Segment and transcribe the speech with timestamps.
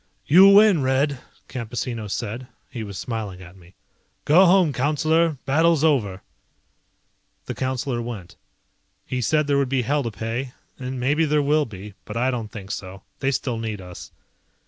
[0.25, 2.47] "You win, Red," Campesino said.
[2.71, 3.75] He was smiling at me.
[4.25, 6.23] "Go home, Councillor, battle's over."
[7.45, 8.35] The Councillor went.
[9.05, 12.31] He said there would be hell to pay, and maybe there will be, but I
[12.31, 14.09] don't think so, they still need us.